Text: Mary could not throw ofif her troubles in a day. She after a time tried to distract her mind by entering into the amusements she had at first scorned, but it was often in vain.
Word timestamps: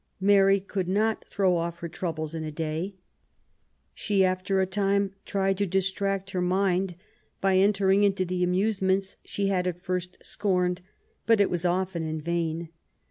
Mary 0.19 0.59
could 0.59 0.87
not 0.89 1.23
throw 1.27 1.51
ofif 1.53 1.75
her 1.75 1.87
troubles 1.87 2.33
in 2.33 2.43
a 2.43 2.51
day. 2.51 2.95
She 3.93 4.25
after 4.25 4.59
a 4.59 4.65
time 4.65 5.13
tried 5.25 5.59
to 5.59 5.67
distract 5.67 6.31
her 6.31 6.41
mind 6.41 6.95
by 7.39 7.57
entering 7.57 8.03
into 8.03 8.25
the 8.25 8.43
amusements 8.43 9.17
she 9.23 9.49
had 9.49 9.67
at 9.67 9.83
first 9.83 10.17
scorned, 10.23 10.81
but 11.27 11.39
it 11.39 11.51
was 11.51 11.65
often 11.65 12.01
in 12.03 12.19
vain. 12.19 12.69